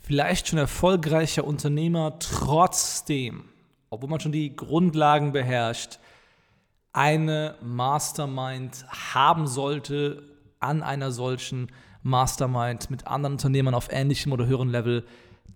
[0.00, 3.44] vielleicht schon erfolgreicher Unternehmer trotzdem,
[3.90, 5.98] obwohl man schon die Grundlagen beherrscht,
[6.92, 10.22] eine Mastermind haben sollte
[10.58, 11.68] an einer solchen
[12.02, 15.04] Mastermind mit anderen Unternehmern auf ähnlichem oder höherem Level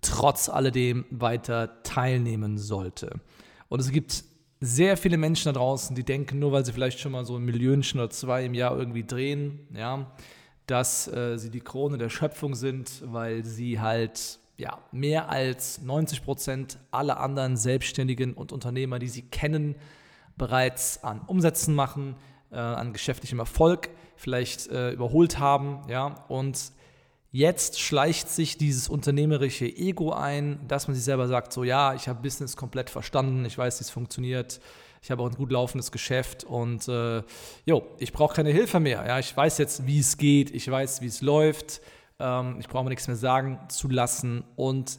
[0.01, 3.21] trotz alledem weiter teilnehmen sollte.
[3.69, 4.25] Und es gibt
[4.61, 7.45] sehr viele Menschen da draußen, die denken, nur weil sie vielleicht schon mal so ein
[7.45, 10.07] Millionchen oder zwei im Jahr irgendwie drehen, ja,
[10.67, 16.25] dass äh, sie die Krone der Schöpfung sind, weil sie halt ja, mehr als 90
[16.25, 19.75] Prozent aller anderen Selbstständigen und Unternehmer, die sie kennen,
[20.37, 22.17] bereits an Umsätzen machen,
[22.51, 26.73] äh, an geschäftlichem Erfolg vielleicht äh, überholt haben, ja, und
[27.33, 32.09] jetzt schleicht sich dieses unternehmerische Ego ein, dass man sich selber sagt, so ja, ich
[32.09, 34.61] habe Business komplett verstanden, ich weiß, wie es funktioniert,
[35.05, 37.23] ich habe auch ein gut laufendes Geschäft und äh,
[37.67, 41.03] jo, ich brauche keine Hilfe mehr, ja, ich weiß jetzt, wie es geht, ich weiß,
[41.03, 41.83] wie es läuft,
[42.19, 44.45] ähm, ich brauche mir nichts mehr sagen zu lassen.
[44.57, 44.99] Und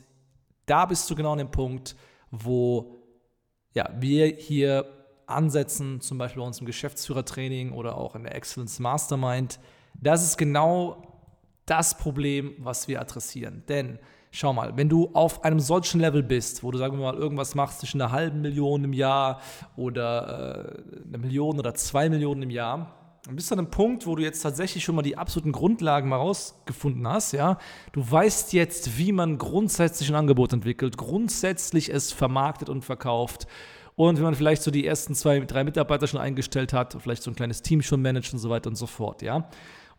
[0.68, 1.96] da bist du genau an dem Punkt,
[2.30, 3.02] wo
[3.74, 4.86] ja, wir hier
[5.26, 9.60] ansetzen, zum Beispiel bei uns im Geschäftsführertraining oder auch in der Excellence Mastermind,
[9.96, 11.02] das ist genau
[11.66, 13.64] das Problem, was wir adressieren.
[13.68, 13.98] Denn
[14.36, 17.56] schau mal, wenn du auf einem solchen Level bist, wo du, sagen wir mal, irgendwas
[17.56, 19.42] machst zwischen einer halben Million im Jahr
[19.76, 22.94] oder äh, einer Million oder zwei Millionen im Jahr,
[23.26, 26.10] dann bist du an einem Punkt, wo du jetzt tatsächlich schon mal die absoluten Grundlagen
[26.10, 27.58] mal rausgefunden hast, ja.
[27.92, 33.48] Du weißt jetzt, wie man grundsätzlich ein Angebot entwickelt, grundsätzlich es vermarktet und verkauft
[33.96, 37.32] und wenn man vielleicht so die ersten zwei, drei Mitarbeiter schon eingestellt hat, vielleicht so
[37.32, 39.48] ein kleines Team schon managt und so weiter und so fort, ja.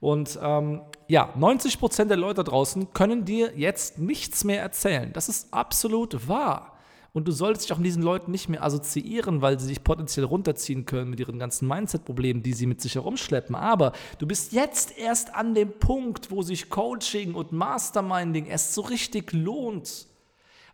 [0.00, 5.12] Und ähm, ja, 90 Prozent der Leute draußen können dir jetzt nichts mehr erzählen.
[5.12, 6.76] Das ist absolut wahr.
[7.16, 10.26] Und du solltest dich auch mit diesen Leuten nicht mehr assoziieren, weil sie sich potenziell
[10.26, 13.54] runterziehen können mit ihren ganzen Mindset-Problemen, die sie mit sich herumschleppen.
[13.54, 18.82] Aber du bist jetzt erst an dem Punkt, wo sich Coaching und Masterminding erst so
[18.82, 20.08] richtig lohnt.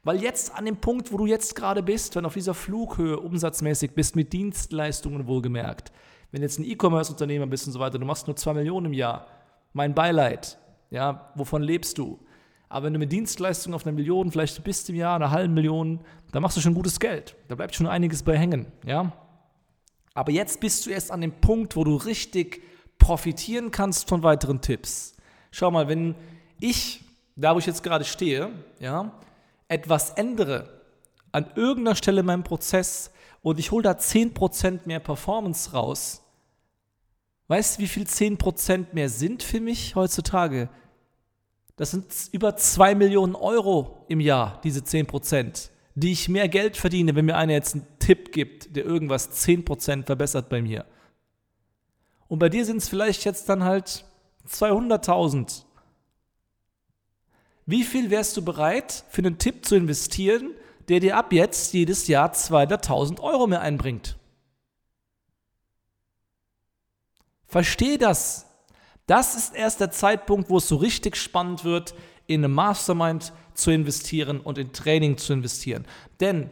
[0.02, 3.20] Weil jetzt an dem Punkt, wo du jetzt gerade bist, wenn du auf dieser Flughöhe
[3.20, 5.92] umsatzmäßig bist, mit Dienstleistungen wohlgemerkt,
[6.32, 9.26] wenn jetzt ein E-Commerce-Unternehmer bist und so weiter, du machst nur zwei Millionen im Jahr,
[9.72, 10.59] mein Beileid,
[10.91, 12.19] ja, wovon lebst du?
[12.69, 16.00] Aber wenn du mit Dienstleistungen auf einer Million, vielleicht bist im Jahr, einer halben Million,
[16.32, 17.37] dann machst du schon gutes Geld.
[17.48, 19.12] Da bleibt schon einiges bei hängen, ja.
[20.15, 22.62] Aber jetzt bist du erst an dem Punkt, wo du richtig
[22.99, 25.16] profitieren kannst von weiteren Tipps.
[25.50, 26.14] Schau mal, wenn
[26.60, 27.04] ich,
[27.37, 29.12] da wo ich jetzt gerade stehe, ja,
[29.69, 30.81] etwas ändere
[31.32, 33.10] an irgendeiner Stelle in meinem Prozess
[33.43, 36.21] und ich hole da 10% mehr Performance raus,
[37.52, 40.70] weißt du, wie viel 10% mehr sind für mich heutzutage?
[41.76, 47.14] Das sind über 2 Millionen Euro im Jahr, diese 10%, die ich mehr Geld verdiene,
[47.14, 50.86] wenn mir einer jetzt einen Tipp gibt, der irgendwas 10% verbessert bei mir.
[52.26, 54.06] Und bei dir sind es vielleicht jetzt dann halt
[54.48, 55.64] 200.000
[57.66, 60.50] wie viel wärst du bereit, für einen Tipp zu investieren,
[60.88, 64.16] der dir ab jetzt jedes Jahr 200.000 Euro mehr einbringt?
[67.52, 68.46] Versteh das.
[69.06, 71.94] Das ist erst der Zeitpunkt, wo es so richtig spannend wird,
[72.26, 75.84] in eine Mastermind zu investieren und in Training zu investieren.
[76.20, 76.48] Denn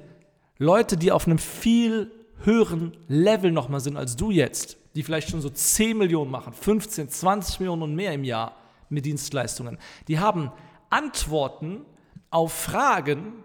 [0.58, 2.10] Leute, die auf einem viel
[2.44, 7.08] höheren Level nochmal sind als du jetzt, die vielleicht schon so 10 Millionen machen, 15,
[7.08, 8.56] 20 Millionen und mehr im Jahr
[8.90, 10.52] mit Dienstleistungen, die haben
[10.90, 11.86] Antworten
[12.28, 13.42] auf Fragen,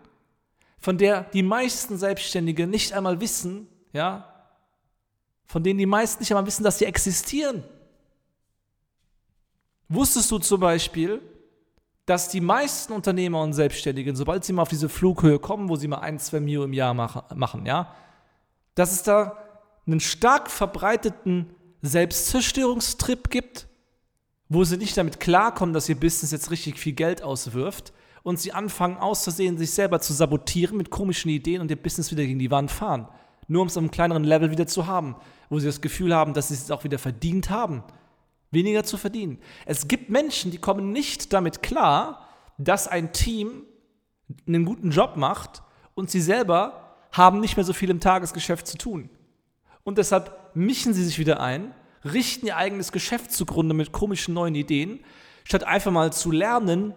[0.78, 4.35] von der die meisten Selbstständige nicht einmal wissen, ja,
[5.48, 7.64] von denen die meisten nicht einmal wissen, dass sie existieren.
[9.88, 11.22] Wusstest du zum Beispiel,
[12.06, 15.88] dass die meisten Unternehmer und Selbstständigen, sobald sie mal auf diese Flughöhe kommen, wo sie
[15.88, 17.94] mal ein, zwei Mio im Jahr machen, ja,
[18.76, 19.38] dass es da
[19.88, 23.68] einen stark verbreiteten Selbstzerstörungstrip gibt,
[24.50, 27.94] wo sie nicht damit klarkommen, dass ihr Business jetzt richtig viel Geld auswirft
[28.24, 32.26] und sie anfangen auszusehen, sich selber zu sabotieren mit komischen Ideen und ihr Business wieder
[32.26, 33.08] gegen die Wand fahren.
[33.48, 35.16] Nur um es auf einem kleineren Level wieder zu haben,
[35.50, 37.84] wo sie das Gefühl haben, dass sie es auch wieder verdient haben,
[38.52, 39.40] weniger zu verdienen.
[39.66, 42.28] Es gibt Menschen, die kommen nicht damit klar,
[42.58, 43.64] dass ein Team
[44.48, 45.62] einen guten Job macht
[45.94, 49.10] und sie selber haben nicht mehr so viel im Tagesgeschäft zu tun.
[49.84, 54.56] Und deshalb mischen sie sich wieder ein, richten ihr eigenes Geschäft zugrunde mit komischen neuen
[54.56, 55.00] Ideen,
[55.44, 56.94] statt einfach mal zu lernen,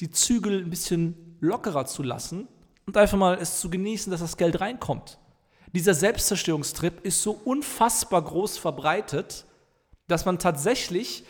[0.00, 2.48] die Zügel ein bisschen lockerer zu lassen
[2.86, 5.18] und einfach mal es zu genießen, dass das Geld reinkommt.
[5.72, 9.44] Dieser Selbstzerstörungstrip ist so unfassbar groß verbreitet,
[10.06, 11.24] dass man tatsächlich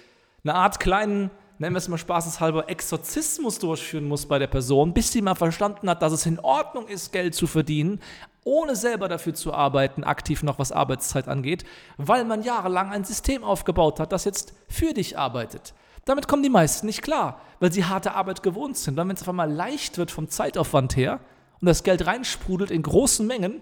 [0.44, 5.12] eine Art kleinen, nennen wir es mal spaßeshalber, Exorzismus durchführen muss bei der Person, bis
[5.12, 8.00] sie mal verstanden hat, dass es in Ordnung ist, Geld zu verdienen,
[8.44, 11.64] ohne selber dafür zu arbeiten, aktiv noch was Arbeitszeit angeht,
[11.96, 15.74] weil man jahrelang ein System aufgebaut hat, das jetzt für dich arbeitet.
[16.04, 18.96] Damit kommen die meisten nicht klar, weil sie harte Arbeit gewohnt sind.
[18.96, 21.20] Weil wenn es auf einmal leicht wird vom Zeitaufwand her
[21.60, 23.60] und das Geld reinsprudelt in großen Mengen,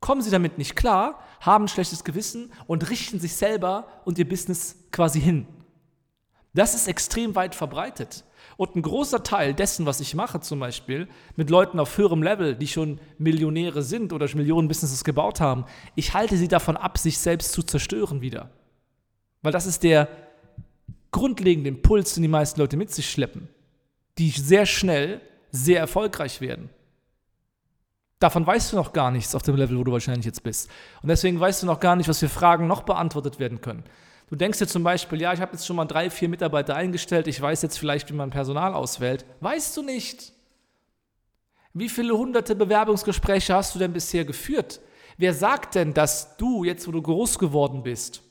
[0.00, 4.28] kommen sie damit nicht klar, haben ein schlechtes Gewissen und richten sich selber und ihr
[4.28, 5.46] Business quasi hin.
[6.54, 8.24] Das ist extrem weit verbreitet.
[8.56, 12.54] Und ein großer Teil dessen, was ich mache, zum Beispiel mit Leuten auf höherem Level,
[12.54, 15.64] die schon Millionäre sind oder Millionen Businesses gebaut haben,
[15.96, 18.50] ich halte sie davon ab, sich selbst zu zerstören wieder.
[19.42, 20.08] Weil das ist der
[21.10, 23.48] grundlegende Impuls, den die meisten Leute mit sich schleppen,
[24.18, 25.20] die sehr schnell
[25.50, 26.70] sehr erfolgreich werden.
[28.18, 30.70] Davon weißt du noch gar nichts auf dem Level, wo du wahrscheinlich jetzt bist.
[31.02, 33.84] Und deswegen weißt du noch gar nicht, was für Fragen noch beantwortet werden können.
[34.30, 37.26] Du denkst dir zum Beispiel, ja, ich habe jetzt schon mal drei, vier Mitarbeiter eingestellt,
[37.26, 39.26] ich weiß jetzt vielleicht, wie man Personal auswählt.
[39.40, 40.32] Weißt du nicht.
[41.74, 44.80] Wie viele hunderte Bewerbungsgespräche hast du denn bisher geführt?
[45.16, 48.22] Wer sagt denn, dass du, jetzt wo du groß geworden bist,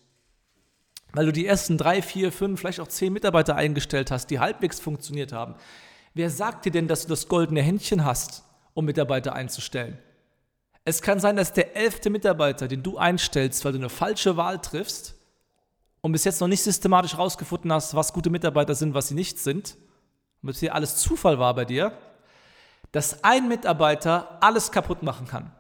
[1.14, 4.80] weil du die ersten drei, vier, fünf, vielleicht auch zehn Mitarbeiter eingestellt hast, die halbwegs
[4.80, 5.56] funktioniert haben,
[6.14, 8.44] wer sagt dir denn, dass du das goldene Händchen hast?
[8.74, 9.98] Um Mitarbeiter einzustellen.
[10.86, 14.60] Es kann sein, dass der elfte Mitarbeiter, den du einstellst, weil du eine falsche Wahl
[14.60, 15.16] triffst
[16.02, 19.40] und bis jetzt noch nicht systematisch herausgefunden hast, was gute Mitarbeiter sind, was sie nicht
[19.40, 19.78] sind,
[20.42, 21.98] und bisher alles Zufall war bei dir,
[22.92, 25.52] dass ein Mitarbeiter alles kaputt machen kann.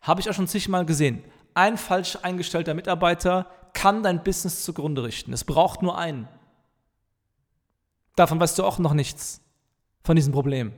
[0.00, 1.22] Habe ich auch schon zigmal gesehen.
[1.54, 5.32] Ein falsch eingestellter Mitarbeiter kann dein Business zugrunde richten.
[5.32, 6.26] Es braucht nur einen.
[8.16, 9.42] Davon weißt du auch noch nichts,
[10.02, 10.72] von diesem Problem.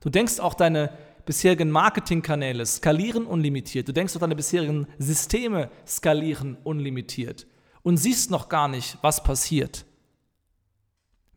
[0.00, 0.90] Du denkst auch deine
[1.24, 3.88] bisherigen Marketingkanäle skalieren unlimitiert.
[3.88, 7.46] Du denkst auch deine bisherigen Systeme skalieren unlimitiert
[7.82, 9.84] und siehst noch gar nicht, was passiert.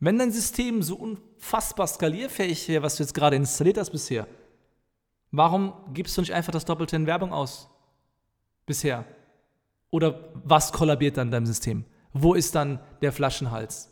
[0.00, 4.26] Wenn dein System so unfassbar skalierfähig wäre, was du jetzt gerade installiert hast bisher,
[5.30, 7.68] warum gibst du nicht einfach das Doppelte in Werbung aus?
[8.66, 9.04] Bisher.
[9.90, 11.84] Oder was kollabiert dann in deinem System?
[12.12, 13.90] Wo ist dann der Flaschenhals?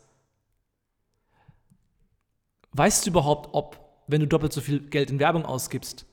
[2.73, 6.05] Weißt du überhaupt, ob wenn du doppelt so viel Geld in Werbung ausgibst,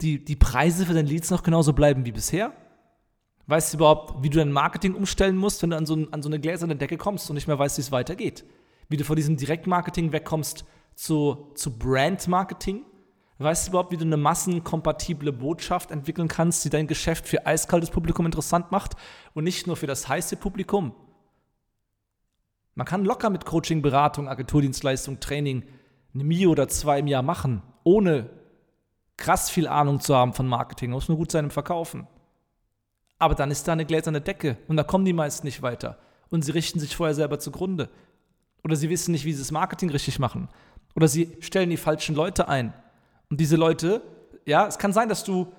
[0.00, 2.52] die, die Preise für deine Leads noch genauso bleiben wie bisher?
[3.46, 6.28] Weißt du überhaupt, wie du dein Marketing umstellen musst, wenn du an so, an so
[6.28, 8.44] eine gläserne Decke kommst und nicht mehr weißt, wie es weitergeht?
[8.88, 10.64] Wie du von diesem Direktmarketing wegkommst
[10.94, 12.84] zu, zu Brandmarketing?
[13.38, 17.90] Weißt du überhaupt, wie du eine massenkompatible Botschaft entwickeln kannst, die dein Geschäft für eiskaltes
[17.90, 18.96] Publikum interessant macht
[19.32, 20.94] und nicht nur für das heiße Publikum?
[22.74, 25.64] Man kann locker mit Coaching, Beratung, Agenturdienstleistung, Training
[26.14, 28.30] eine Mio oder zwei im Jahr machen, ohne
[29.16, 30.90] krass viel Ahnung zu haben von Marketing.
[30.90, 32.06] Muss nur gut sein im Verkaufen.
[33.18, 35.98] Aber dann ist da eine gläserne Decke und da kommen die meisten nicht weiter.
[36.30, 37.90] Und sie richten sich vorher selber zugrunde.
[38.64, 40.48] Oder sie wissen nicht, wie sie das Marketing richtig machen.
[40.94, 42.72] Oder sie stellen die falschen Leute ein.
[43.28, 44.02] Und diese Leute,
[44.46, 45.52] ja, es kann sein, dass du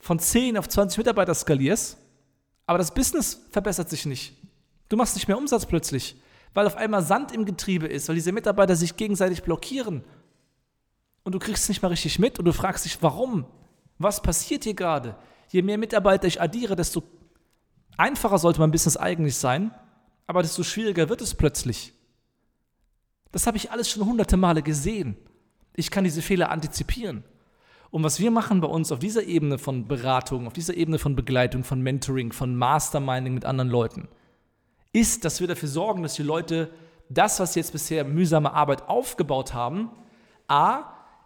[0.00, 1.98] von 10 auf 20 Mitarbeiter skalierst,
[2.66, 4.36] aber das Business verbessert sich nicht.
[4.88, 6.16] Du machst nicht mehr Umsatz plötzlich
[6.54, 10.04] weil auf einmal Sand im Getriebe ist, weil diese Mitarbeiter sich gegenseitig blockieren.
[11.22, 13.46] Und du kriegst es nicht mal richtig mit und du fragst dich, warum?
[13.98, 15.16] Was passiert hier gerade?
[15.48, 17.02] Je mehr Mitarbeiter ich addiere, desto
[17.96, 19.74] einfacher sollte mein Business eigentlich sein,
[20.26, 21.92] aber desto schwieriger wird es plötzlich.
[23.32, 25.16] Das habe ich alles schon hunderte Male gesehen.
[25.74, 27.24] Ich kann diese Fehler antizipieren.
[27.90, 31.16] Und was wir machen bei uns auf dieser Ebene von Beratung, auf dieser Ebene von
[31.16, 34.08] Begleitung, von Mentoring, von Masterminding mit anderen Leuten,
[34.96, 36.70] ist, dass wir dafür sorgen, dass die Leute
[37.10, 39.90] das, was sie jetzt bisher mühsame Arbeit aufgebaut haben,
[40.48, 40.84] a,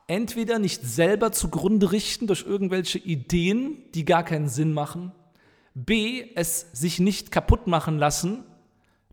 [0.09, 5.13] entweder nicht selber zugrunde richten durch irgendwelche Ideen, die gar keinen Sinn machen,
[5.75, 8.43] b, es sich nicht kaputt machen lassen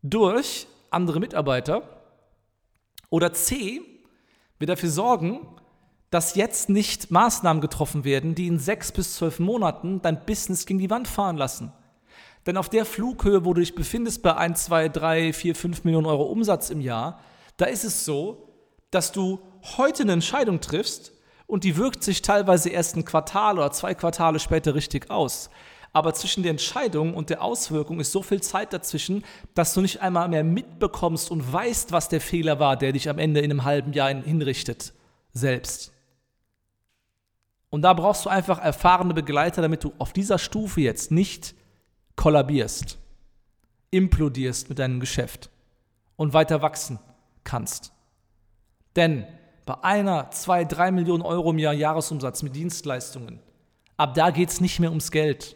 [0.02, 1.84] durch andere Mitarbeiter
[3.12, 3.82] oder c,
[4.58, 5.48] wir dafür sorgen,
[6.10, 10.80] dass jetzt nicht Maßnahmen getroffen werden, die in sechs bis zwölf Monaten dein Business gegen
[10.80, 11.72] die Wand fahren lassen.
[12.48, 16.08] Denn auf der Flughöhe, wo du dich befindest bei 1, 2, 3, 4, 5 Millionen
[16.08, 17.20] Euro Umsatz im Jahr,
[17.58, 18.54] da ist es so,
[18.90, 19.40] dass du
[19.76, 21.12] heute eine Entscheidung triffst
[21.46, 25.50] und die wirkt sich teilweise erst ein Quartal oder zwei Quartale später richtig aus.
[25.92, 30.02] Aber zwischen der Entscheidung und der Auswirkung ist so viel Zeit dazwischen, dass du nicht
[30.02, 33.66] einmal mehr mitbekommst und weißt, was der Fehler war, der dich am Ende in einem
[33.66, 34.94] halben Jahr hinrichtet,
[35.34, 35.92] selbst.
[37.70, 41.57] Und da brauchst du einfach erfahrene Begleiter, damit du auf dieser Stufe jetzt nicht
[42.18, 42.98] kollabierst,
[43.92, 45.50] implodierst mit deinem Geschäft
[46.18, 47.00] und weiter wachsen
[47.46, 47.94] kannst.
[48.98, 49.26] Denn
[49.66, 53.40] bei einer, zwei, drei Millionen Euro im Jahr Jahresumsatz mit Dienstleistungen,
[53.96, 55.56] ab da geht es nicht mehr ums Geld.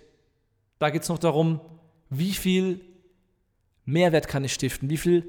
[0.80, 1.60] Da geht es noch darum,
[2.10, 2.82] wie viel
[3.86, 5.28] Mehrwert kann ich stiften, wie viel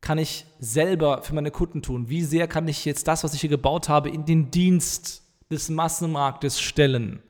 [0.00, 3.40] kann ich selber für meine Kunden tun, wie sehr kann ich jetzt das, was ich
[3.40, 7.22] hier gebaut habe, in den Dienst des Massenmarktes stellen.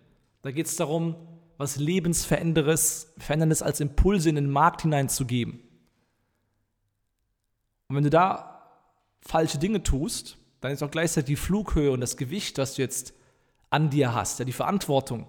[0.43, 1.17] Da geht es darum,
[1.59, 5.61] was Lebensveränderndes Veränderndes als Impulse in den Markt hineinzugeben.
[7.88, 8.62] Und wenn du da
[9.21, 13.12] falsche Dinge tust, dann ist auch gleichzeitig die Flughöhe und das Gewicht, was du jetzt
[13.71, 15.27] an dir hast, ja, die Verantwortung,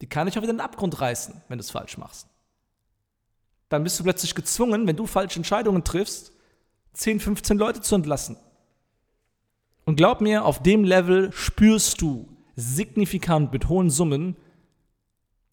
[0.00, 2.26] die kann dich auch wieder in den Abgrund reißen, wenn du es falsch machst.
[3.68, 6.32] Dann bist du plötzlich gezwungen, wenn du falsche Entscheidungen triffst,
[6.94, 8.36] 10, 15 Leute zu entlassen.
[9.84, 14.36] Und glaub mir, auf dem Level spürst du signifikant mit hohen Summen,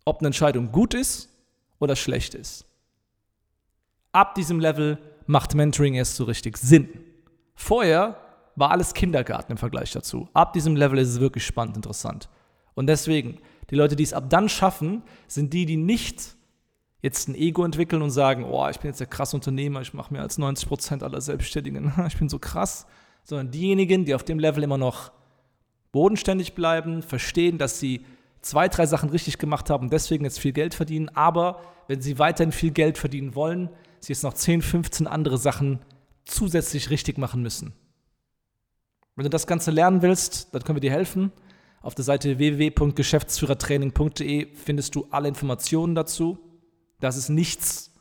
[0.08, 1.30] ob eine Entscheidung gut ist
[1.80, 2.66] oder schlecht ist.
[4.14, 6.88] Ab diesem Level macht Mentoring erst so richtig Sinn.
[7.56, 8.18] Vorher
[8.56, 10.30] war alles Kindergarten im Vergleich dazu.
[10.34, 12.30] Ab diesem Level ist es wirklich spannend, interessant.
[12.74, 16.38] Und deswegen, die Leute, die es ab dann schaffen, sind die, die nicht
[17.02, 20.14] jetzt ein Ego entwickeln und sagen, oh, ich bin jetzt der krasse Unternehmer, ich mache
[20.14, 22.88] mehr als 90 Prozent aller Selbstständigen, ich bin so krass,
[23.24, 25.12] sondern diejenigen, die auf dem Level immer noch
[25.92, 28.06] bodenständig bleiben, verstehen, dass sie
[28.42, 32.20] zwei, drei Sachen richtig gemacht haben und deswegen jetzt viel Geld verdienen, aber wenn sie
[32.20, 35.80] weiterhin viel Geld verdienen wollen, sie jetzt noch 10, 15 andere Sachen
[36.26, 37.74] zusätzlich richtig machen müssen.
[39.16, 41.32] Wenn du das Ganze lernen willst, dann können wir dir helfen.
[41.82, 46.38] Auf der Seite www.geschäftsführertraining.de findest du alle Informationen dazu.
[47.00, 47.94] Das ist nichts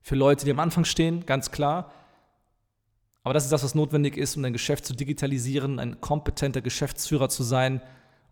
[0.00, 1.92] für Leute, die am Anfang stehen, ganz klar.
[3.24, 7.28] Aber das ist das, was notwendig ist, um dein Geschäft zu digitalisieren, ein kompetenter Geschäftsführer
[7.28, 7.80] zu sein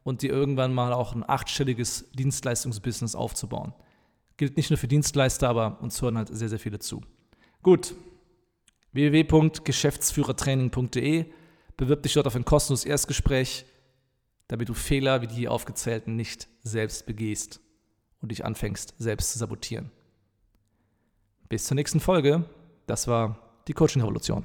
[0.02, 3.74] und dir irgendwann mal auch ein achtstelliges Dienstleistungsbusiness aufzubauen.
[4.36, 7.02] Gilt nicht nur für Dienstleister, aber uns hören halt sehr, sehr viele zu.
[7.62, 7.94] Gut,
[8.92, 11.26] www.geschäftsführertraining.de.
[11.76, 13.64] Bewirb dich dort auf ein kostenloses Erstgespräch,
[14.48, 17.60] damit du Fehler wie die hier aufgezählten nicht selbst begehst
[18.20, 19.90] und dich anfängst, selbst zu sabotieren.
[21.48, 22.44] Bis zur nächsten Folge.
[22.86, 23.38] Das war
[23.68, 24.44] die Coaching-Revolution.